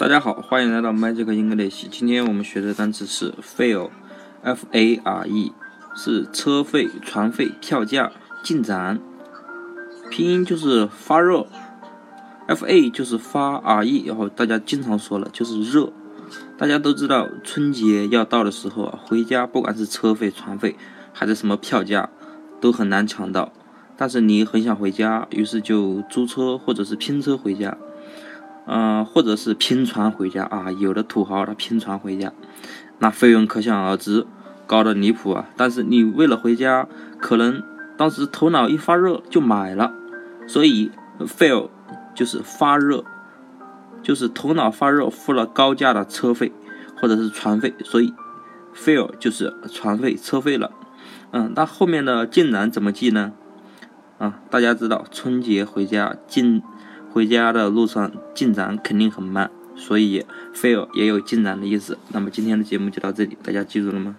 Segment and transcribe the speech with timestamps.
[0.00, 1.86] 大家好，欢迎来到 Magic English。
[1.90, 5.52] 今天我们学的单词是 fare，f a r e，
[5.94, 8.10] 是车费、船费、票价、
[8.42, 8.98] 进展。
[10.08, 11.46] 拼音就是发热
[12.46, 15.92] ，f a 就是发 r e，然后大家经常说了就是热。
[16.56, 20.76] 大家都知道春节要到的时候啊，回家不管是车费、船费
[21.12, 22.08] 还是什么票价，
[22.58, 23.52] 都很难抢到。
[23.98, 27.76] 但是你很想回家，于是就租车或者是拼车回家。
[28.72, 32.32] 嗯，或者是拼船回家啊，有的土豪他拼船回家，
[33.00, 34.24] 那费用可想而知，
[34.64, 35.46] 高的离谱啊。
[35.56, 36.86] 但是你为了回家，
[37.18, 37.60] 可能
[37.96, 39.92] 当时头脑一发热就买了，
[40.46, 41.68] 所以 fail
[42.14, 43.04] 就是发热，
[44.04, 46.52] 就是头脑发热付了高价的车费
[47.00, 48.14] 或者是船费，所以
[48.72, 50.70] fail 就是船费车费了。
[51.32, 53.32] 嗯，那后面的进展怎么记呢？
[54.18, 56.62] 啊，大家知道春节回家进。
[57.12, 61.98] 回家的路上进展肯定很慢，所以 fail 也有进展的意思。
[62.12, 64.16] 那么今天的节目就到这里，大家记住了吗？